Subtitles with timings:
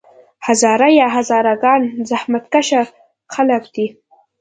[0.47, 2.81] هزاره یا هزاره ګان زحمت کښه
[3.33, 3.87] خلک دي.